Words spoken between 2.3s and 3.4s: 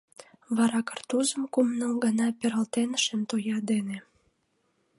пералтем шем